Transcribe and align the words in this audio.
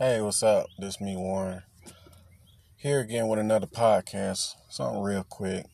Hey, 0.00 0.20
what's 0.20 0.42
up? 0.42 0.66
This 0.76 1.00
me 1.00 1.16
Warren. 1.16 1.62
Here 2.74 2.98
again 2.98 3.28
with 3.28 3.38
another 3.38 3.68
podcast. 3.68 4.54
Something 4.68 5.00
real 5.00 5.22
quick. 5.22 5.66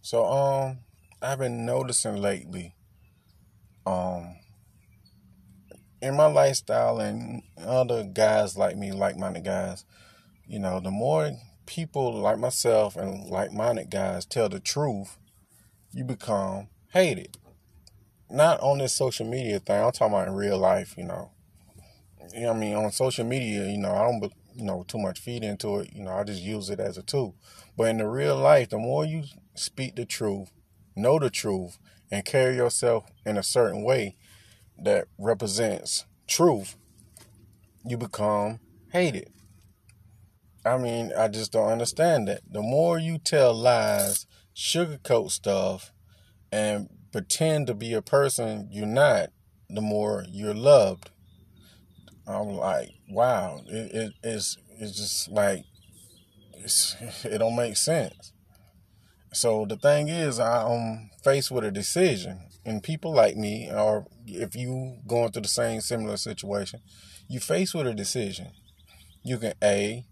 So 0.00 0.24
um 0.24 0.78
I've 1.20 1.40
been 1.40 1.66
noticing 1.66 2.16
lately 2.16 2.74
um 3.84 4.36
in 6.00 6.16
my 6.16 6.24
lifestyle 6.24 7.00
and 7.00 7.42
other 7.58 8.04
guys 8.04 8.56
like 8.56 8.78
me, 8.78 8.92
like 8.92 9.18
minded 9.18 9.44
guys, 9.44 9.84
you 10.46 10.58
know, 10.58 10.80
the 10.80 10.90
more 10.90 11.32
people 11.66 12.14
like 12.14 12.38
myself 12.38 12.96
and 12.96 13.28
like 13.28 13.52
minded 13.52 13.90
guys 13.90 14.24
tell 14.24 14.48
the 14.48 14.58
truth, 14.58 15.18
you 15.92 16.02
become 16.02 16.68
hated. 16.94 17.36
Not 18.30 18.58
on 18.60 18.78
this 18.78 18.94
social 18.94 19.26
media 19.26 19.58
thing, 19.58 19.84
I'm 19.84 19.92
talking 19.92 20.14
about 20.14 20.28
in 20.28 20.34
real 20.34 20.56
life, 20.56 20.94
you 20.96 21.04
know 21.04 21.32
you 22.34 22.42
know 22.42 22.52
I 22.52 22.56
mean, 22.56 22.74
on 22.74 22.90
social 22.92 23.24
media, 23.24 23.66
you 23.68 23.78
know, 23.78 23.92
I 23.92 24.02
don't, 24.02 24.32
you 24.54 24.64
know, 24.64 24.84
too 24.86 24.98
much 24.98 25.18
feed 25.18 25.44
into 25.44 25.80
it. 25.80 25.92
You 25.92 26.04
know, 26.04 26.12
I 26.12 26.24
just 26.24 26.42
use 26.42 26.70
it 26.70 26.80
as 26.80 26.98
a 26.98 27.02
tool. 27.02 27.34
But 27.76 27.88
in 27.88 27.98
the 27.98 28.08
real 28.08 28.36
life, 28.36 28.70
the 28.70 28.78
more 28.78 29.04
you 29.04 29.24
speak 29.54 29.96
the 29.96 30.04
truth, 30.06 30.50
know 30.94 31.18
the 31.18 31.30
truth, 31.30 31.78
and 32.10 32.24
carry 32.24 32.56
yourself 32.56 33.04
in 33.24 33.36
a 33.36 33.42
certain 33.42 33.82
way 33.82 34.16
that 34.78 35.08
represents 35.18 36.04
truth, 36.26 36.76
you 37.84 37.96
become 37.96 38.60
hated. 38.92 39.32
I 40.64 40.78
mean, 40.78 41.12
I 41.16 41.28
just 41.28 41.52
don't 41.52 41.70
understand 41.70 42.28
that. 42.28 42.40
The 42.50 42.62
more 42.62 42.98
you 42.98 43.18
tell 43.18 43.54
lies, 43.54 44.26
sugarcoat 44.54 45.30
stuff, 45.30 45.92
and 46.50 46.88
pretend 47.12 47.68
to 47.68 47.74
be 47.74 47.92
a 47.94 48.02
person 48.02 48.68
you're 48.70 48.86
not, 48.86 49.30
the 49.68 49.80
more 49.80 50.24
you're 50.28 50.54
loved. 50.54 51.10
I'm 52.26 52.56
like, 52.56 52.90
wow, 53.08 53.62
it, 53.66 53.94
it 53.94 54.12
it's 54.22 54.58
it's 54.78 54.96
just 54.96 55.30
like 55.30 55.64
it's, 56.54 56.96
it 57.24 57.38
don't 57.38 57.56
make 57.56 57.76
sense. 57.76 58.32
So 59.32 59.66
the 59.68 59.76
thing 59.76 60.08
is, 60.08 60.40
I'm 60.40 61.10
faced 61.22 61.50
with 61.50 61.64
a 61.64 61.70
decision, 61.70 62.40
and 62.64 62.82
people 62.82 63.12
like 63.12 63.36
me, 63.36 63.70
or 63.70 64.06
if 64.26 64.56
you 64.56 64.98
going 65.06 65.30
through 65.30 65.42
the 65.42 65.48
same 65.48 65.80
similar 65.80 66.16
situation, 66.16 66.80
you 67.28 67.40
face 67.40 67.74
with 67.74 67.86
a 67.86 67.94
decision. 67.94 68.48
You 69.22 69.38
can 69.38 69.54
a 69.62 70.04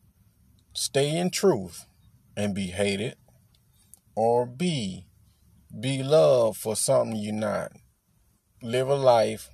stay 0.72 1.16
in 1.16 1.30
truth 1.30 1.86
and 2.36 2.54
be 2.54 2.66
hated, 2.66 3.16
or 4.14 4.46
b 4.46 5.06
be 5.80 6.02
loved 6.02 6.58
for 6.58 6.76
something 6.76 7.16
you're 7.16 7.32
not. 7.32 7.72
Live 8.62 8.88
a 8.88 8.94
life 8.94 9.50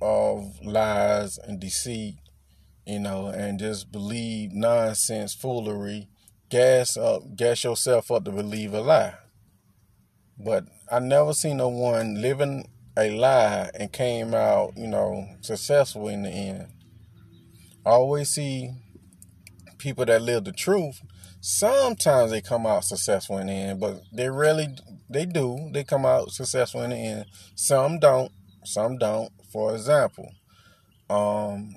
of 0.00 0.58
lies 0.62 1.38
and 1.38 1.60
deceit, 1.60 2.16
you 2.86 2.98
know, 2.98 3.26
and 3.26 3.58
just 3.58 3.92
believe 3.92 4.52
nonsense, 4.52 5.34
foolery, 5.34 6.08
gas 6.48 6.96
up, 6.96 7.36
gas 7.36 7.64
yourself 7.64 8.10
up 8.10 8.24
to 8.24 8.30
believe 8.30 8.74
a 8.74 8.80
lie. 8.80 9.14
But 10.38 10.64
I 10.90 10.98
never 10.98 11.32
seen 11.32 11.58
no 11.58 11.68
one 11.68 12.20
living 12.20 12.68
a 12.96 13.10
lie 13.10 13.70
and 13.74 13.92
came 13.92 14.34
out, 14.34 14.72
you 14.76 14.86
know, 14.86 15.26
successful 15.40 16.08
in 16.08 16.22
the 16.22 16.30
end. 16.30 16.68
I 17.84 17.90
always 17.90 18.28
see 18.30 18.70
people 19.78 20.04
that 20.06 20.22
live 20.22 20.44
the 20.44 20.52
truth. 20.52 21.00
Sometimes 21.40 22.30
they 22.30 22.42
come 22.42 22.66
out 22.66 22.84
successful 22.84 23.38
in 23.38 23.46
the 23.46 23.52
end, 23.52 23.80
but 23.80 24.02
they 24.12 24.28
really 24.28 24.68
they 25.08 25.24
do. 25.24 25.70
They 25.72 25.84
come 25.84 26.04
out 26.04 26.30
successful 26.30 26.82
in 26.82 26.90
the 26.90 26.96
end. 26.96 27.26
Some 27.54 27.98
don't. 27.98 28.30
Some 28.64 28.98
don't. 28.98 29.32
For 29.52 29.74
example, 29.74 30.32
um, 31.08 31.76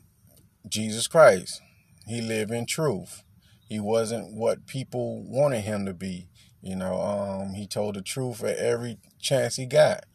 Jesus 0.68 1.08
Christ, 1.08 1.62
he 2.08 2.22
lived 2.22 2.52
in 2.52 2.66
truth. 2.66 3.24
He 3.68 3.80
wasn't 3.80 4.36
what 4.36 4.68
people 4.68 5.24
wanted 5.24 5.62
him 5.62 5.86
to 5.86 5.94
be. 5.94 6.30
You 6.62 6.76
know, 6.76 7.02
um, 7.02 7.54
he 7.56 7.68
told 7.68 7.96
the 7.96 8.02
truth 8.02 8.44
at 8.44 8.58
every 8.58 8.98
chance 9.20 9.56
he 9.56 9.66
got. 9.66 10.06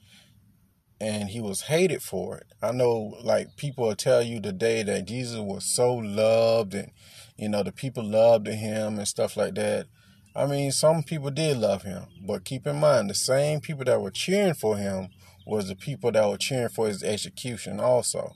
And 1.01 1.29
he 1.29 1.41
was 1.41 1.63
hated 1.63 2.03
for 2.03 2.39
it. 2.39 2.47
I 2.61 2.73
know, 2.73 3.17
like, 3.23 3.57
people 3.57 3.87
will 3.87 3.95
tell 3.95 4.21
you 4.21 4.41
today 4.41 4.83
that 4.83 5.07
Jesus 5.07 5.39
was 5.39 5.65
so 5.65 5.95
loved 5.95 6.75
and, 6.75 6.91
you 7.37 7.49
know, 7.49 7.63
the 7.63 7.71
people 7.71 8.05
loved 8.05 8.49
him 8.49 8.99
and 8.99 9.07
stuff 9.07 9.37
like 9.37 9.55
that. 9.55 9.87
I 10.35 10.47
mean, 10.47 10.73
some 10.73 11.05
people 11.05 11.31
did 11.31 11.59
love 11.59 11.83
him. 11.83 12.05
But 12.27 12.45
keep 12.45 12.67
in 12.67 12.81
mind, 12.81 13.11
the 13.11 13.15
same 13.15 13.61
people 13.61 13.85
that 13.85 14.01
were 14.01 14.11
cheering 14.11 14.55
for 14.55 14.77
him 14.77 15.11
was 15.49 15.67
the 15.67 15.75
people 15.75 16.13
that 16.13 16.29
were 16.29 16.37
cheering 16.37 16.69
for 16.69 16.89
his 16.89 17.03
execution 17.03 17.81
also. 17.81 18.35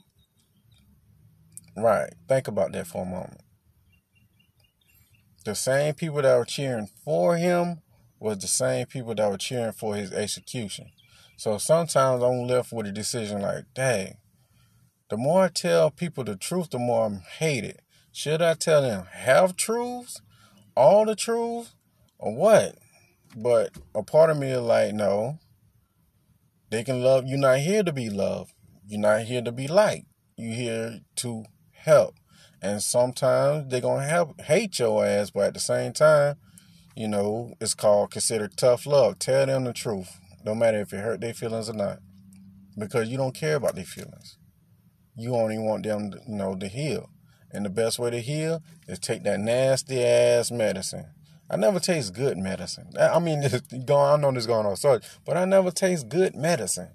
Right. 1.77 2.11
Think 2.27 2.47
about 2.47 2.71
that 2.71 2.87
for 2.87 3.03
a 3.03 3.05
moment. 3.05 3.39
The 5.45 5.53
same 5.53 5.93
people 5.93 6.23
that 6.23 6.35
were 6.35 6.45
cheering 6.45 6.89
for 7.05 7.37
him 7.37 7.81
was 8.19 8.39
the 8.39 8.47
same 8.47 8.87
people 8.87 9.13
that 9.13 9.29
were 9.29 9.37
cheering 9.37 9.73
for 9.73 9.95
his 9.95 10.11
execution. 10.11 10.87
So 11.37 11.59
sometimes 11.59 12.23
I'm 12.23 12.47
left 12.47 12.73
with 12.73 12.87
a 12.87 12.91
decision 12.91 13.41
like, 13.41 13.65
dang, 13.75 14.17
the 15.09 15.17
more 15.17 15.43
I 15.43 15.49
tell 15.49 15.91
people 15.91 16.23
the 16.23 16.35
truth, 16.35 16.71
the 16.71 16.79
more 16.79 17.05
I'm 17.05 17.21
hated. 17.37 17.79
Should 18.11 18.41
I 18.41 18.55
tell 18.55 18.81
them 18.81 19.05
half 19.11 19.55
truths, 19.55 20.19
all 20.75 21.05
the 21.05 21.15
truth, 21.15 21.75
or 22.17 22.35
what? 22.35 22.75
But 23.35 23.71
a 23.93 24.01
part 24.01 24.31
of 24.31 24.37
me 24.37 24.49
is 24.49 24.61
like, 24.61 24.95
no, 24.95 25.37
they 26.73 26.83
can 26.83 27.03
love. 27.03 27.27
You're 27.27 27.37
not 27.37 27.59
here 27.59 27.83
to 27.83 27.93
be 27.93 28.09
loved. 28.09 28.53
You're 28.87 28.99
not 28.99 29.23
here 29.23 29.43
to 29.43 29.51
be 29.51 29.67
liked. 29.67 30.07
You're 30.35 30.55
here 30.55 30.99
to 31.17 31.45
help. 31.71 32.15
And 32.61 32.81
sometimes 32.81 33.69
they're 33.69 33.81
gonna 33.81 34.07
help 34.07 34.41
hate 34.41 34.79
your 34.79 35.05
ass, 35.05 35.29
but 35.29 35.47
at 35.47 35.53
the 35.53 35.59
same 35.59 35.93
time, 35.93 36.37
you 36.95 37.07
know, 37.07 37.53
it's 37.61 37.75
called 37.75 38.11
considered 38.11 38.57
tough 38.57 38.87
love. 38.87 39.19
Tell 39.19 39.45
them 39.45 39.65
the 39.65 39.73
truth. 39.73 40.19
No 40.43 40.55
matter 40.55 40.79
if 40.79 40.91
it 40.93 40.97
hurt 40.97 41.21
their 41.21 41.33
feelings 41.33 41.69
or 41.69 41.73
not. 41.73 41.99
Because 42.77 43.07
you 43.07 43.17
don't 43.17 43.35
care 43.35 43.55
about 43.55 43.75
their 43.75 43.85
feelings. 43.85 44.37
You 45.15 45.35
only 45.35 45.59
want 45.59 45.83
them 45.83 46.11
to, 46.11 46.19
you 46.27 46.35
know, 46.35 46.55
to 46.55 46.67
heal. 46.67 47.09
And 47.51 47.65
the 47.65 47.69
best 47.69 47.99
way 47.99 48.09
to 48.09 48.19
heal 48.19 48.63
is 48.87 48.97
take 48.97 49.23
that 49.23 49.39
nasty 49.39 50.03
ass 50.03 50.49
medicine 50.49 51.11
I 51.53 51.55
never 51.55 51.79
taste 51.79 52.15
good 52.15 52.35
medicine. 52.39 52.87
I 52.99 53.19
mean, 53.19 53.41
going, 53.85 54.11
I 54.11 54.17
know 54.17 54.31
this 54.31 54.47
going 54.47 54.65
on, 54.65 54.75
sorry, 54.75 55.01
but 55.23 55.37
I 55.37 55.45
never 55.45 55.69
taste 55.69 56.09
good 56.09 56.35
medicine. 56.35 56.89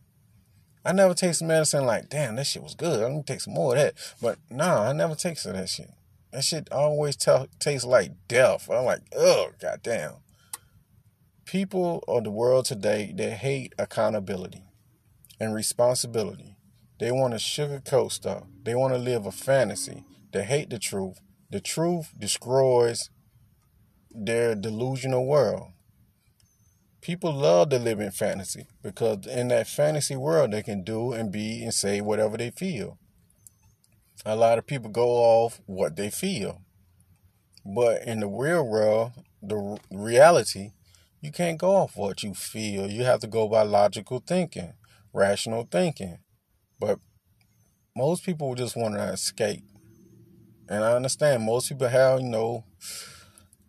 I 0.84 0.90
never 0.90 1.14
taste 1.14 1.42
medicine 1.42 1.86
like, 1.86 2.08
damn, 2.08 2.34
that 2.36 2.46
shit 2.48 2.64
was 2.64 2.74
good. 2.74 3.04
I'm 3.04 3.12
gonna 3.12 3.22
take 3.22 3.40
some 3.40 3.54
more 3.54 3.76
of 3.76 3.80
that. 3.80 3.94
But 4.20 4.38
nah, 4.50 4.88
I 4.88 4.92
never 4.92 5.14
tasted 5.14 5.54
that 5.54 5.68
shit. 5.68 5.90
That 6.32 6.42
shit 6.42 6.72
always 6.72 7.14
t- 7.14 7.46
tastes 7.60 7.86
like 7.86 8.10
death. 8.26 8.68
I'm 8.68 8.84
like, 8.84 9.02
oh, 9.16 9.50
goddamn. 9.60 10.14
People 11.44 12.02
of 12.08 12.24
the 12.24 12.30
world 12.32 12.64
today, 12.64 13.12
they 13.14 13.30
hate 13.30 13.74
accountability 13.78 14.64
and 15.38 15.54
responsibility. 15.54 16.56
They 16.98 17.12
want 17.12 17.32
to 17.32 17.38
sugarcoat 17.38 18.10
stuff. 18.10 18.42
They 18.64 18.74
want 18.74 18.92
to 18.92 18.98
live 18.98 19.24
a 19.24 19.30
fantasy. 19.30 20.02
They 20.32 20.42
hate 20.42 20.68
the 20.68 20.80
truth. 20.80 21.20
The 21.48 21.60
truth 21.60 22.12
destroys 22.18 23.10
their 24.24 24.54
delusional 24.54 25.26
world. 25.26 25.72
People 27.00 27.32
love 27.32 27.70
to 27.70 27.78
live 27.78 28.00
in 28.00 28.10
fantasy 28.10 28.66
because 28.82 29.26
in 29.26 29.48
that 29.48 29.68
fantasy 29.68 30.16
world 30.16 30.50
they 30.50 30.62
can 30.62 30.82
do 30.82 31.12
and 31.12 31.30
be 31.30 31.62
and 31.62 31.72
say 31.72 32.00
whatever 32.00 32.36
they 32.36 32.50
feel. 32.50 32.98
A 34.26 34.34
lot 34.34 34.58
of 34.58 34.66
people 34.66 34.90
go 34.90 35.08
off 35.08 35.60
what 35.66 35.96
they 35.96 36.10
feel. 36.10 36.62
But 37.64 38.02
in 38.02 38.20
the 38.20 38.26
real 38.26 38.66
world, 38.66 39.12
the 39.42 39.78
reality, 39.90 40.72
you 41.20 41.30
can't 41.30 41.58
go 41.58 41.76
off 41.76 41.96
what 41.96 42.22
you 42.22 42.34
feel. 42.34 42.90
You 42.90 43.04
have 43.04 43.20
to 43.20 43.26
go 43.26 43.48
by 43.48 43.62
logical 43.62 44.22
thinking, 44.26 44.72
rational 45.12 45.68
thinking. 45.70 46.18
But 46.80 46.98
most 47.96 48.24
people 48.24 48.54
just 48.54 48.76
want 48.76 48.94
to 48.94 49.12
escape. 49.12 49.64
And 50.68 50.84
I 50.84 50.92
understand 50.92 51.44
most 51.44 51.68
people 51.68 51.88
have, 51.88 52.20
you 52.20 52.28
know, 52.28 52.64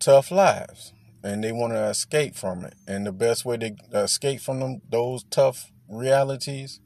tough 0.00 0.30
lives 0.30 0.92
and 1.22 1.44
they 1.44 1.52
want 1.52 1.72
to 1.72 1.88
escape 1.88 2.34
from 2.34 2.64
it. 2.64 2.74
And 2.86 3.06
the 3.06 3.12
best 3.12 3.44
way 3.44 3.56
to 3.58 3.76
escape 3.92 4.40
from 4.40 4.60
them, 4.60 4.82
those 4.88 5.24
tough 5.24 5.70
realities, 5.88 6.80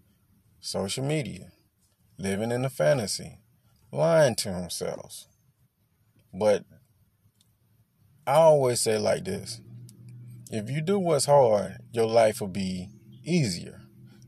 social 0.60 1.04
media, 1.04 1.52
living 2.18 2.50
in 2.50 2.64
a 2.64 2.70
fantasy, 2.70 3.38
lying 3.92 4.34
to 4.36 4.50
themselves. 4.50 5.28
But 6.32 6.64
I 8.26 8.34
always 8.34 8.80
say 8.80 8.98
like 8.98 9.24
this 9.24 9.60
if 10.50 10.70
you 10.70 10.80
do 10.80 10.98
what's 10.98 11.26
hard, 11.26 11.78
your 11.92 12.06
life 12.06 12.40
will 12.40 12.48
be 12.48 12.88
easier. 13.24 13.80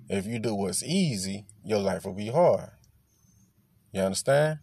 If 0.09 0.27
you 0.27 0.39
do 0.39 0.55
what's 0.55 0.83
easy, 0.83 1.47
your 1.65 1.79
life 1.79 2.05
will 2.05 2.15
be 2.15 2.29
hard. 2.29 2.71
You 3.93 4.03
understand? 4.03 4.59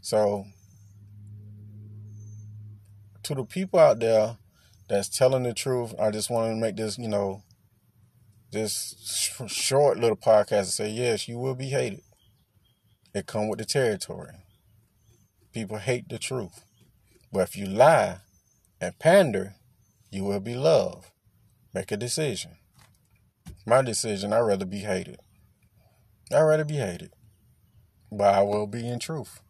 So, 0.00 0.46
to 3.24 3.34
the 3.34 3.44
people 3.44 3.78
out 3.78 4.00
there 4.00 4.36
that's 4.88 5.08
telling 5.08 5.44
the 5.44 5.54
truth, 5.54 5.94
I 5.98 6.10
just 6.10 6.30
want 6.30 6.50
to 6.50 6.56
make 6.56 6.76
this, 6.76 6.98
you 6.98 7.08
know, 7.08 7.42
this 8.50 9.30
short 9.46 9.98
little 9.98 10.16
podcast 10.16 10.58
and 10.58 10.66
say, 10.66 10.90
yes, 10.90 11.28
you 11.28 11.38
will 11.38 11.54
be 11.54 11.68
hated. 11.68 12.02
It 13.14 13.26
come 13.26 13.48
with 13.48 13.58
the 13.58 13.64
territory. 13.64 14.32
People 15.52 15.78
hate 15.78 16.08
the 16.08 16.18
truth. 16.18 16.64
But 17.32 17.48
if 17.48 17.56
you 17.56 17.66
lie 17.66 18.18
and 18.80 18.98
pander, 18.98 19.54
you 20.10 20.24
will 20.24 20.40
be 20.40 20.54
loved. 20.54 21.10
Make 21.74 21.92
a 21.92 21.96
decision. 21.96 22.52
My 23.64 23.82
decision, 23.82 24.32
I'd 24.32 24.40
rather 24.40 24.66
be 24.66 24.80
hated. 24.80 25.18
I'd 26.30 26.42
rather 26.42 26.64
be 26.64 26.76
hated. 26.76 27.12
But 28.10 28.34
I 28.34 28.42
will 28.42 28.66
be 28.66 28.86
in 28.86 28.98
truth. 28.98 29.40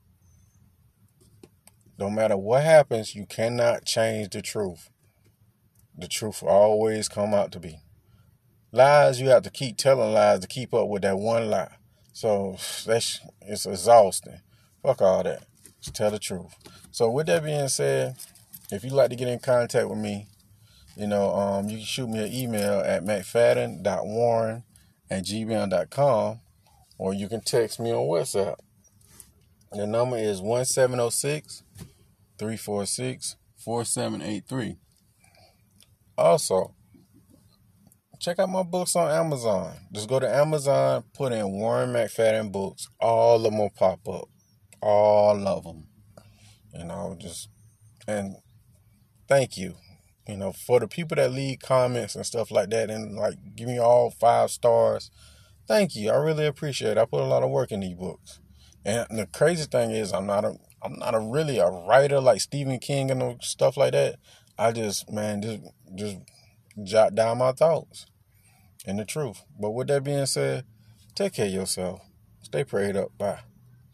No 1.98 2.10
matter 2.10 2.36
what 2.36 2.64
happens, 2.64 3.14
you 3.14 3.26
cannot 3.26 3.84
change 3.84 4.30
the 4.30 4.42
truth. 4.42 4.90
The 5.96 6.08
truth 6.08 6.42
will 6.42 6.48
always 6.48 7.08
come 7.08 7.34
out 7.34 7.52
to 7.52 7.60
be. 7.60 7.80
Lies, 8.72 9.20
you 9.20 9.28
have 9.28 9.42
to 9.42 9.50
keep 9.50 9.76
telling 9.76 10.12
lies 10.12 10.40
to 10.40 10.46
keep 10.46 10.72
up 10.72 10.88
with 10.88 11.02
that 11.02 11.18
one 11.18 11.50
lie. 11.50 11.76
So 12.12 12.56
that's 12.86 13.20
it's 13.42 13.66
exhausting. 13.66 14.40
Fuck 14.82 15.02
all 15.02 15.22
that. 15.22 15.44
Just 15.80 15.94
tell 15.94 16.10
the 16.10 16.18
truth. 16.18 16.54
So 16.90 17.10
with 17.10 17.26
that 17.26 17.44
being 17.44 17.68
said, 17.68 18.16
if 18.70 18.84
you'd 18.84 18.92
like 18.92 19.10
to 19.10 19.16
get 19.16 19.28
in 19.28 19.38
contact 19.38 19.88
with 19.88 19.98
me, 19.98 20.26
you 20.96 21.06
know, 21.06 21.34
um, 21.34 21.68
you 21.68 21.78
can 21.78 21.86
shoot 21.86 22.08
me 22.08 22.18
an 22.20 22.32
email 22.32 22.80
at 22.80 23.04
mcfadden.warren 23.04 24.64
at 25.10 25.24
gmail.com 25.24 26.40
or 26.98 27.14
you 27.14 27.28
can 27.28 27.40
text 27.40 27.80
me 27.80 27.92
on 27.92 28.06
WhatsApp. 28.06 28.56
The 29.74 29.86
number 29.86 30.16
is 30.16 30.40
1706 30.40 31.62
346 32.38 33.36
4783. 33.56 34.76
Also, 36.18 36.74
check 38.20 38.38
out 38.38 38.48
my 38.48 38.62
books 38.62 38.94
on 38.96 39.10
Amazon. 39.10 39.74
Just 39.92 40.08
go 40.08 40.20
to 40.20 40.28
Amazon, 40.28 41.04
put 41.14 41.32
in 41.32 41.50
Warren 41.52 41.92
McFadden 41.92 42.52
books. 42.52 42.88
All 43.00 43.36
of 43.36 43.42
them 43.42 43.58
will 43.58 43.70
pop 43.70 44.06
up. 44.08 44.28
All 44.80 45.46
of 45.46 45.64
them. 45.64 45.88
And 46.72 46.92
I'll 46.92 47.16
just, 47.16 47.48
and 48.06 48.36
thank 49.28 49.56
you 49.56 49.76
you 50.26 50.36
know, 50.36 50.52
for 50.52 50.78
the 50.80 50.88
people 50.88 51.16
that 51.16 51.32
leave 51.32 51.58
comments 51.60 52.14
and 52.14 52.24
stuff 52.24 52.50
like 52.50 52.70
that 52.70 52.90
and 52.90 53.16
like 53.16 53.34
give 53.56 53.68
me 53.68 53.78
all 53.78 54.10
five 54.10 54.50
stars, 54.50 55.10
thank 55.66 55.96
you. 55.96 56.10
I 56.10 56.16
really 56.16 56.46
appreciate 56.46 56.92
it. 56.92 56.98
I 56.98 57.04
put 57.04 57.20
a 57.20 57.26
lot 57.26 57.42
of 57.42 57.50
work 57.50 57.72
in 57.72 57.80
these 57.80 57.96
books. 57.96 58.38
And 58.84 59.06
the 59.18 59.26
crazy 59.26 59.64
thing 59.64 59.90
is 59.90 60.12
I'm 60.12 60.26
not 60.26 60.44
a 60.44 60.56
I'm 60.82 60.98
not 60.98 61.14
a 61.14 61.20
really 61.20 61.58
a 61.58 61.68
writer 61.68 62.20
like 62.20 62.40
Stephen 62.40 62.78
King 62.78 63.10
and 63.10 63.42
stuff 63.42 63.76
like 63.76 63.92
that. 63.92 64.16
I 64.58 64.72
just 64.72 65.10
man 65.10 65.42
just 65.42 65.60
just 65.94 66.18
jot 66.82 67.14
down 67.14 67.38
my 67.38 67.52
thoughts 67.52 68.06
and 68.86 68.98
the 68.98 69.04
truth. 69.04 69.42
But 69.58 69.70
with 69.70 69.88
that 69.88 70.04
being 70.04 70.26
said, 70.26 70.64
take 71.14 71.34
care 71.34 71.46
of 71.46 71.52
yourself. 71.52 72.00
Stay 72.42 72.64
prayed 72.64 72.96
up. 72.96 73.16
Bye. 73.16 73.40